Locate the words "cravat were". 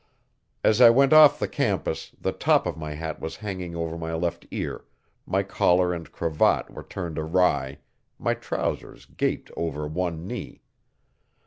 6.11-6.81